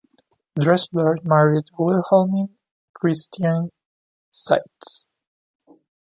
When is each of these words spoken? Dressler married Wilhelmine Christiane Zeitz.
Dressler 0.59 1.17
married 1.23 1.65
Wilhelmine 1.77 2.55
Christiane 2.95 3.69
Zeitz. 4.33 5.05